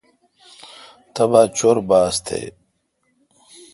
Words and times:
تبا 1.13 1.41
چور 1.57 1.77
باس 1.89 2.15
تھی۔ 2.25 2.41